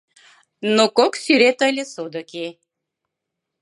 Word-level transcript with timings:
Но 0.75 0.83
кок 0.97 1.13
сӱрет 1.23 1.59
ыле 1.69 1.83
содыки. 1.93 2.47